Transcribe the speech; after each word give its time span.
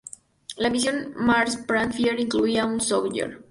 La 0.57 0.71
misión 0.71 1.13
Mars 1.15 1.57
Pathfinder 1.57 2.19
incluía 2.19 2.65
un 2.65 2.81
"Sojourner". 2.81 3.45